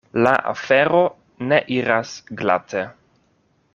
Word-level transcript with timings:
La 0.25 0.29
afero 0.51 1.01
ne 1.51 1.59
iras 1.77 2.15
glate. 2.41 2.87